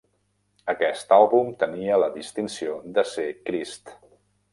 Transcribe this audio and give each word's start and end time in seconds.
Aquest 0.71 1.11
àlbum 1.17 1.51
tenia 1.63 1.99
la 2.03 2.07
distinció 2.15 2.79
de 2.97 3.05
ser 3.11 3.27
Crist. 3.51 3.93